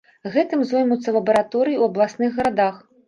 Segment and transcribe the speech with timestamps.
[0.35, 2.75] Гэтым зоймуцца лабараторыі ў абласных гарадах.